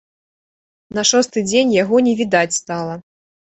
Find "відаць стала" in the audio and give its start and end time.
2.23-2.99